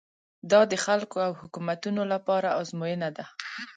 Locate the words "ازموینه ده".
2.59-3.25